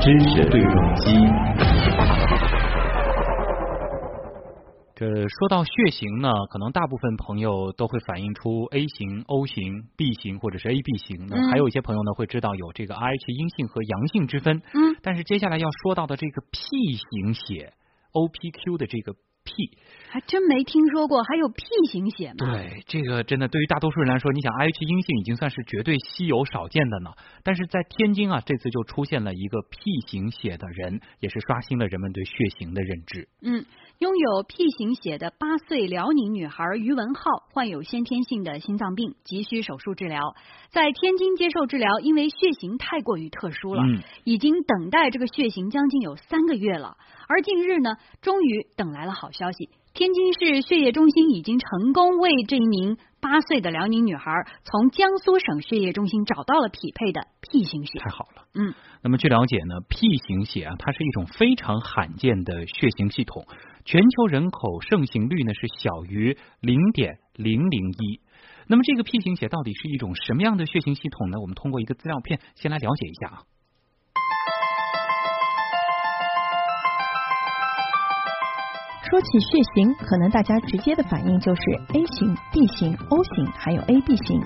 [0.00, 1.12] 知识对撞机。
[4.94, 11.26] 这说到血型呢，可能大部分朋友都会反映出 A 型、O 型、B 型或者是 AB 型。
[11.28, 14.62] 那还有一些朋友呢会知道有这个 Rh 阴性和阳性之分。
[14.72, 14.96] 嗯。
[15.02, 17.74] 但是接下来要说到的这个 P 型血
[18.12, 19.14] OPQ 的这个。
[19.46, 19.70] P
[20.08, 22.52] 还真没听说过，还有 P 型血吗？
[22.52, 27.10] 对，这个真的对于大多数人来说，你想 I H 阴性已经算是绝对稀有少见的呢。
[27.42, 33.28] 但是在天津啊，这次就出现了一个 P 型血的人，也是刷新了人们对血型的认知。
[33.42, 33.64] 嗯，
[33.98, 40.34] 拥有 P 型血的八岁辽宁女孩于文浩患有先天性的心脏病，急需手术治疗，
[40.68, 43.82] 在天津接受治疗，因为血型太过于特殊了，
[44.24, 46.98] 已经等待这个血型将近有三个月了。
[47.26, 54.30] 而近日呢，终于等来了好消息，天津市血液中心已经成功为这一名八岁的辽宁女孩
[54.62, 57.98] 从江苏省血液中心找到了匹配的 P 型血。
[57.98, 58.74] 太好了，嗯。
[59.02, 63.46] 那么据了解呢，P 型血啊，它是一种非常罕见的血型系统，
[63.86, 68.20] 全球人口盛行率呢是小于零点零零一。
[68.66, 71.38] 那么这个 P 型血到底是一种什么样的血型系统呢？
[71.40, 73.38] 我们通过一个资料片先来了解一下啊。
[79.08, 81.62] 说起血型，可能大家直接的反应就是
[81.94, 84.42] A 型、B 型、O 型，还有 AB 型。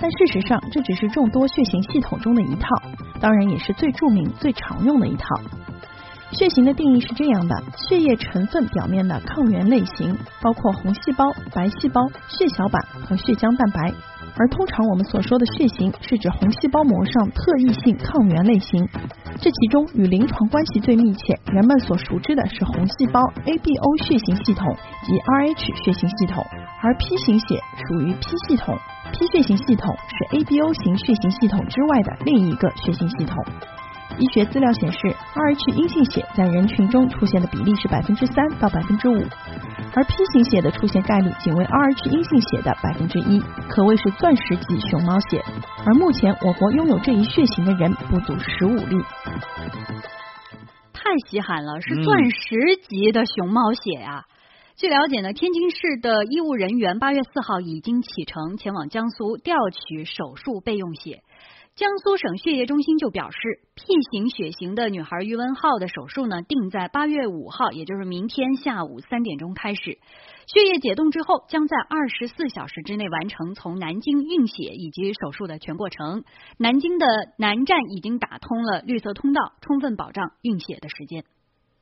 [0.00, 2.66] 但事实上，这只是众多血型系统中的一套，
[3.20, 5.26] 当然也是最著名、最常用的一套。
[6.32, 7.54] 血型的定义是这样的：
[7.88, 13.92] 血液成分表面的抗原类型，包括红细胞、白细胞、血小板和血浆蛋白。
[14.36, 18.88] 而通常我们所说的血型，是指红细胞膜上特异性抗原类型。
[19.40, 24.64] 这其中与临床关系最密切、人们所熟知的是红细胞 ABO 血型系统
[25.04, 26.44] 及 Rh 血型系统，
[26.82, 28.76] 而 P 型血属于 P 系统。
[29.12, 33.34] P 血型系统是 ABO 型血型系统之外的另一个血型系统。
[34.18, 34.98] 医学资料显示
[35.34, 39.22] ，Rh 阴性血在人群中出现的比例是百分之三到百分之五，
[39.94, 45.42] 而 P 型血的出现概率仅为 Rh 阴性血的百分之一，可谓是钻石级熊猫血。
[45.86, 49.02] 而目前我国拥有这一血型的人不足十五例，
[50.92, 54.24] 太稀罕了，是钻石级的熊猫血啊！
[54.76, 61.22] 据了解呢，天津市的医务人员八月四号已经启程前往江苏调取手术备用血。
[61.80, 63.38] 江苏省血液中心就表示
[63.74, 69.98] ，P 型血型的女孩于文浩的手术呢，定在八月五号，也就是明天下午三点钟开始。
[70.46, 76.24] 血液解冻之后，将在二十四小时之内完成从南京运血以及手术的全过程。
[76.58, 77.06] 南京的
[77.38, 81.24] 南站已经打通了绿色通道，充分保障运血的时间。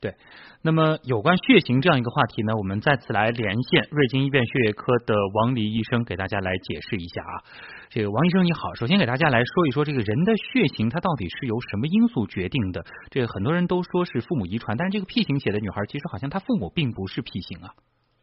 [0.00, 0.14] 对，
[0.62, 7.44] 那么有关血型这样一个话题呢，我们再次来连线瑞金医院血液科的王黎医生，给大家来解释一下啊。
[7.90, 12.82] 这个王医生你好，首先给大家来说一说这个人的血型，它到底是由什么因素决定的？
[13.10, 17.74] 这个很多人都说是父母遗传，但是这个 P 型血的女孩，其实好像她父母并不是 P 型啊。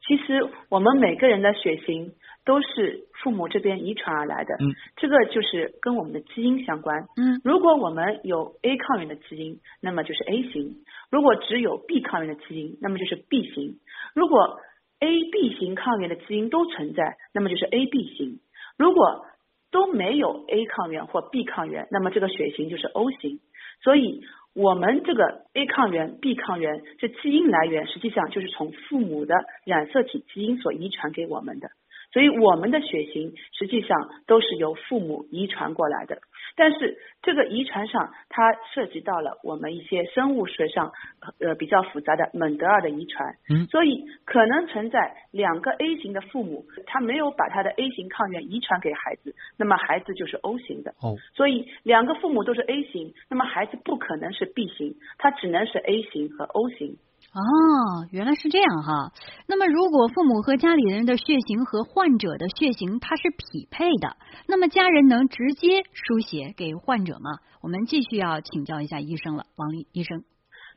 [0.08, 2.14] 其实我们每个人的血型
[2.46, 10.78] 都是父母这边遗传而来的，嗯，这个就是跟我们的基因相关，嗯，如果我们有 A 抗原的基因，那么就是 A 型；
[11.12, 13.80] 如果只有 B 抗原的基因，那么就是 B 型；
[14.16, 14.60] 如果
[15.02, 18.40] A、B 型抗原的基因都存在，那么就是 AB 型；
[18.78, 19.26] 如果
[19.72, 23.40] 都没有 A 抗原或 B 抗原，那么这个血型就是 O 型。
[23.84, 24.24] 所以。
[24.58, 29.36] 我们这个 A 抗原、B 抗原，这基因来源实际上就是从父母的
[29.66, 31.70] 染色体基因所遗传给我们的。
[32.12, 36.20] 所以我们的血型实际上都是由父母遗传过来的，
[36.56, 40.92] 但是这个遗传上它涉及到了我们一些生物学上
[41.40, 56.98] 呃比较复杂的蒙德尔的遗传，嗯，所以可能存在两个 A 型的父母，他没有把他的 A 型抗原遗传给孩子，那么孩子就是 O 型的，哦，所以两个父母都是 A 型，那么孩子不可能是 B 型，他只能是 A 型和 O 型。
[57.38, 59.12] 哦，原来是这样哈。
[59.48, 67.38] 那么，如果父母和家里人的血型和患者的血型它是匹配的，那么家人能直接输血给患者吗？
[67.62, 70.24] 我们继续要请教一下医生了，王医生。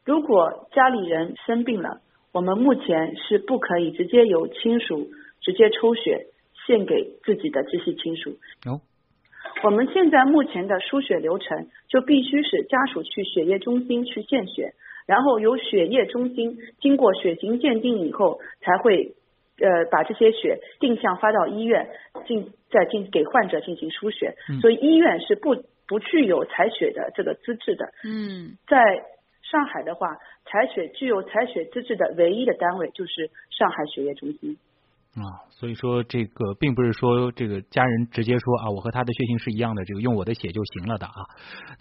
[0.04, 5.08] 如果家里人生病了，我们目前是不可以直接由亲属
[5.40, 6.26] 直接抽血
[6.66, 8.36] 献给自己的直系亲属。
[8.66, 8.82] 哦，
[9.64, 14.74] 我们现在目前的输血流程就必须是家属去血液中心去献血。
[15.06, 19.14] 然后由血液中心经过血型鉴定以后，才会
[19.58, 21.88] 呃把这些血定向发到医院
[22.26, 24.34] 进再进给患者进行输血。
[24.60, 25.56] 所以医院是不
[25.86, 27.86] 不具有采血的这个资质的。
[28.04, 29.04] 嗯，在
[29.42, 34.56] 上海的话，采血具有采血资质的唯一的单位就是上海血液中心。
[35.10, 41.26] 啊，所以说这个并不是说这个家人直接说啊，我和他的血型是一样的，这个用我的血就行了的啊。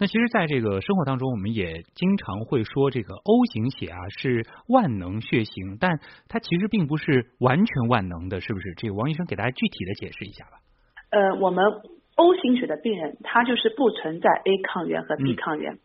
[0.00, 8.74] 那其实，在这个生活当中，我们也经常会说这个 O 型血啊是万能血型，但它其实并不是完全万能的，是不是？
[8.74, 10.58] 这个王医生给大家具体的解释一下吧。
[11.10, 11.64] 呃，我们
[12.16, 15.78] O 型血的病人，他就是不存在 A 抗原和 B 抗原，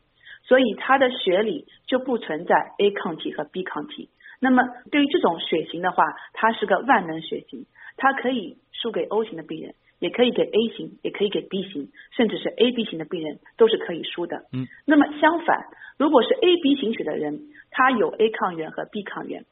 [0.48, 4.10] 所以他的血里就不存在 A 抗体和 B 抗体。
[4.46, 4.62] 那么
[4.92, 6.04] 对于这种血型的话，
[6.34, 7.66] 它是个万能血型，
[7.98, 14.46] 它可以输给 O 型的病人，也可以给 A 型，也可以给 B 型，甚至是 AB 型的病人都是可以输的。
[14.54, 14.68] 嗯。
[14.86, 15.66] 那么相反，
[15.98, 19.46] 如果是 AB 型血的人，他有 A 抗原和 B 抗原，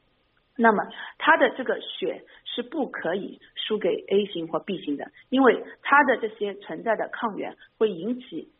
[0.56, 0.84] 那么
[1.18, 8.53] 他的这个血是不可以输给 A 型或 B 型的，因为他的这些存在的抗原会引起。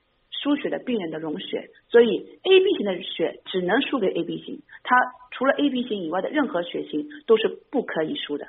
[0.44, 4.94] 输血的病人的溶血，所以 A B 型的血只能输给 A B 型，它
[5.30, 8.46] 除了 A B 型以外的任何血型都是不可以输的。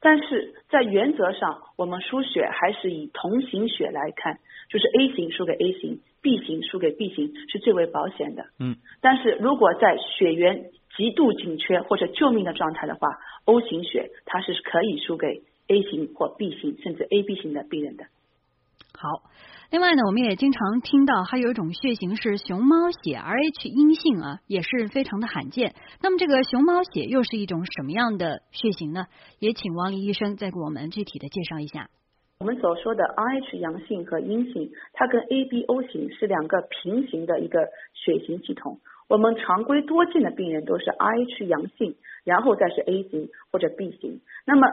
[0.00, 4.38] 但是在原则上，我们输血还是以同型血来看，
[4.70, 8.46] 就是 A 型输给 A 型，B 型输给 B 型是最为保险的。
[8.58, 8.76] 嗯。
[9.02, 18.06] 但是如果在血源极度紧缺或者救命的状态的话，O 型血它是可以输给 A 型或 B 型甚至 A B 型的病人的。
[18.94, 19.28] 好。
[19.70, 25.74] 另外呢，我们也经常听到还有一种血型是熊猫血，Rh 阴性啊，也是非常的罕见。
[26.00, 29.06] 那么这个熊猫血又是一种什么样的血型呢？
[29.40, 31.90] 也请王黎医生再给我们具体的介绍一下。
[32.38, 38.78] 我们所说的 Rh 阳性和阴性，它跟 ABO 型是两个平行的一个血型系统。
[39.08, 44.20] 我们常规多见的病人都是 Rh 阳性，然后再是 A 型或者 B 型。
[44.44, 44.68] 那么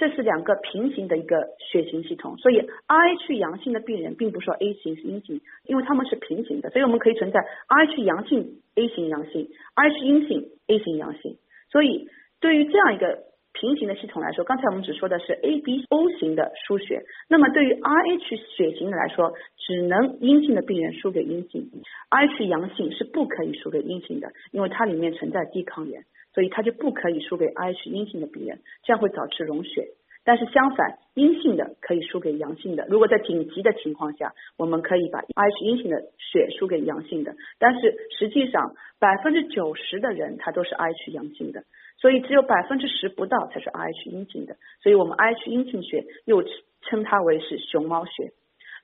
[0.00, 11.36] 这是两个平行的一个血型系统，所以 ih 阳性的病人并不说 A 型是阴性，因为他们是平行的，所以我们可以存在 ih 阳性 A 型阳性 ih 阴性 A 型阳性。
[11.70, 12.08] 所以
[12.40, 21.70] 对于这样一个平行的系统来说，刚才我们只说的是 ABO 型的输血，那么对于 Rh 血型的来说，只能阴性的病人输给阴性
[22.10, 26.04] ，Rh 阳性是不可以输给阴性的，因为它里面存在低抗原。
[26.32, 29.88] 所以它就不可以输给 Rh 阴性的病人，这样会导致溶血。
[30.30, 32.86] 但是相反，阴性的可以输给阳性的。
[32.88, 37.34] 如果在紧急的情况下，我们可以把 Rh 阴性的血输给阳性的。
[37.58, 41.64] 但是实际上，百分之九十的人他都是 Rh 阳性的，
[41.98, 44.54] 所以只有百分之十不到才是 Rh 阴性的。
[44.84, 46.44] 所以我们 Rh 阴性血又
[46.82, 48.30] 称它为是熊猫血。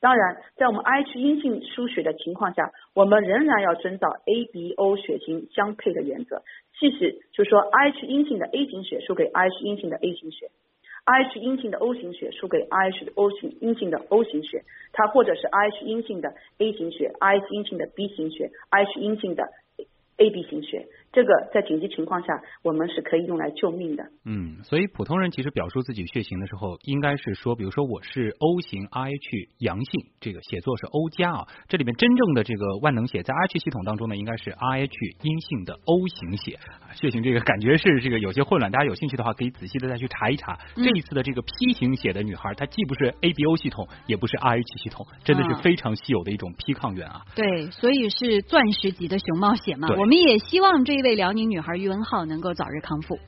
[0.00, 6.42] 当然，在我们 Rh 阴性输血的情况下，我们仍然要遵照 ABO 血型相配的原则。
[6.80, 10.50] 即使就是说，Rh 阴性的 A 型血输给 Rh 阴性的 A 型血
[11.06, 18.98] ，Rh 阴性的 O 型血输给 Rh O 型阴性的 O 型血，它或者是 Rh 阴性的 A 型血，Rh 阴性的 B 型血，Rh
[18.98, 19.48] 阴性的
[20.18, 20.86] AB 型血。
[21.16, 24.04] 这个在紧急情况下，我们是可以用来救命的。
[24.26, 31.48] 嗯，所以普通人其实表述自己血型的时候，应该是说，比如说我是 O 型 Rh 阳性，这个写作是 O 加啊。
[31.68, 36.60] 这里面真正的这个万能血在 Rh 系统当中呢，应该是 Rh 阴性的 O 型血。
[36.92, 40.58] 血型这个感觉是这个有些混乱，大家有兴趣的话可以仔细的再去查一查。
[40.74, 47.22] 这一次的这个 P 型血的女孩，她既不是 ABO 系统，也不是 Rh 系统，真的是非常稀有的一种 P 抗原啊。
[47.34, 49.88] 对，所以是钻石级的熊猫血嘛。
[49.96, 53.20] 我们也希望这为辽宁女孩于文浩能够早日康复。